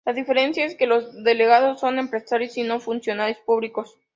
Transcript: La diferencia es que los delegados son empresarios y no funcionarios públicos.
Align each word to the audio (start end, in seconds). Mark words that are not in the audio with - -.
La 0.03 0.13
diferencia 0.13 0.65
es 0.65 0.73
que 0.73 0.87
los 0.87 1.23
delegados 1.23 1.79
son 1.79 1.99
empresarios 1.99 2.57
y 2.57 2.63
no 2.63 2.79
funcionarios 2.79 3.37
públicos. 3.45 3.97